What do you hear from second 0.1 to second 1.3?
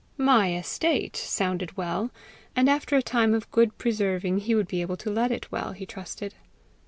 "My estate"